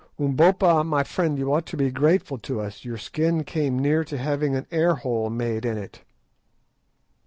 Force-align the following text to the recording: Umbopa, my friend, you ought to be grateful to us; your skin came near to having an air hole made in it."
Umbopa, 0.19 0.83
my 0.83 1.03
friend, 1.03 1.37
you 1.37 1.53
ought 1.53 1.67
to 1.67 1.77
be 1.77 1.91
grateful 1.91 2.39
to 2.39 2.59
us; 2.59 2.83
your 2.83 2.97
skin 2.97 3.43
came 3.43 3.77
near 3.77 4.03
to 4.05 4.17
having 4.17 4.55
an 4.55 4.65
air 4.71 4.95
hole 4.95 5.29
made 5.29 5.63
in 5.63 5.77
it." 5.77 6.01